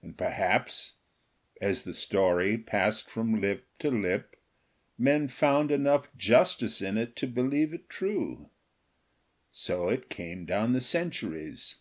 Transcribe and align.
And 0.00 0.16
perhaps, 0.16 0.94
as 1.60 1.84
the 1.84 1.92
story 1.92 2.56
passed 2.56 3.10
from 3.10 3.42
lip 3.42 3.66
to 3.80 3.90
lip, 3.90 4.34
men 4.96 5.28
found 5.28 5.70
enough 5.70 6.08
justice 6.16 6.80
in 6.80 6.96
it 6.96 7.14
to 7.16 7.26
believe 7.26 7.74
it 7.74 7.90
true. 7.90 8.48
So 9.52 9.90
it 9.90 10.08
came 10.08 10.46
down 10.46 10.72
the 10.72 10.80
centuries. 10.80 11.76